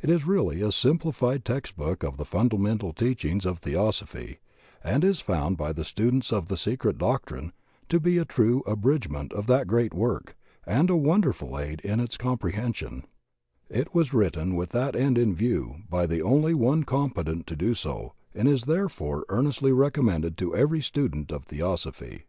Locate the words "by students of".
5.58-6.48